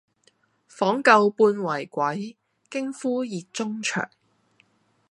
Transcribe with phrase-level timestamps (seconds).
[0.67, 2.35] 訪舊半為鬼，
[2.71, 4.09] 驚呼熱中腸。